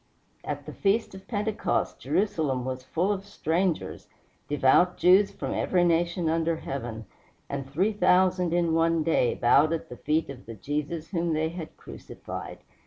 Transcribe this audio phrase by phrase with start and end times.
[0.43, 4.07] At the feast of Pentecost Jerusalem was full of strangers,
[4.47, 7.05] devout Jews from every nation under heaven,
[7.47, 11.49] and three thousand in one day bowed at the feet of the Jesus whom they
[11.49, 12.57] had crucified.